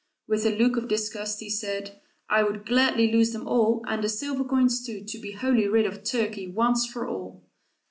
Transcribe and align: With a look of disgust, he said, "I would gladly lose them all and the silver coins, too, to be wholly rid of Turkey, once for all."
With 0.27 0.47
a 0.47 0.49
look 0.49 0.77
of 0.77 0.87
disgust, 0.87 1.41
he 1.41 1.49
said, 1.51 2.01
"I 2.27 2.41
would 2.41 2.65
gladly 2.65 3.11
lose 3.11 3.33
them 3.33 3.47
all 3.47 3.85
and 3.87 4.03
the 4.03 4.09
silver 4.09 4.43
coins, 4.43 4.83
too, 4.83 5.03
to 5.03 5.19
be 5.19 5.33
wholly 5.33 5.67
rid 5.67 5.85
of 5.85 6.03
Turkey, 6.03 6.47
once 6.47 6.87
for 6.87 7.07
all." 7.07 7.43